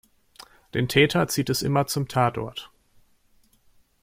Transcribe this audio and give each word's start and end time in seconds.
Den 0.73 0.87
Täter 0.89 1.27
zieht 1.27 1.51
es 1.51 1.61
immer 1.61 1.85
zum 1.85 2.07
Tatort. 2.07 2.71